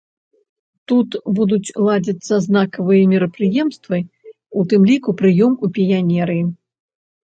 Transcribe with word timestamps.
Тут 0.91 1.09
будуць 1.39 1.73
ладзіцца 1.87 2.39
знакавыя 2.47 3.03
мерапрыемствы, 3.13 3.97
у 4.63 4.65
тым 4.73 4.81
ліку 4.91 5.09
прыём 5.21 5.53
у 5.69 5.71
піянеры. 5.77 6.39